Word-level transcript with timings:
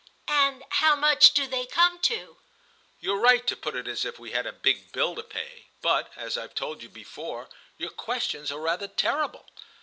"And 0.27 0.63
how 0.69 0.95
much 0.95 1.31
do 1.35 1.45
they 1.45 1.67
come 1.67 1.99
to?" 1.99 2.37
"You're 2.99 3.19
right 3.19 3.45
to 3.45 3.55
put 3.55 3.75
it 3.75 3.87
as 3.87 4.03
if 4.03 4.17
we 4.17 4.31
had 4.31 4.47
a 4.47 4.51
big 4.51 4.91
bill 4.91 5.13
to 5.13 5.21
pay, 5.21 5.67
but, 5.79 6.11
as 6.15 6.39
I've 6.39 6.55
told 6.55 6.81
you 6.81 6.89
before, 6.89 7.49
your 7.77 7.91
questions 7.91 8.51
are 8.51 8.59
rather 8.61 8.87
terrible. 8.87 9.45